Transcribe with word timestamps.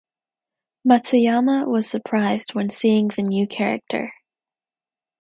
Matsuyama 0.83 1.67
was 1.67 1.85
surprised 1.87 2.55
when 2.55 2.71
seeing 2.71 3.09
the 3.09 3.21
new 3.21 3.45
character. 3.47 4.15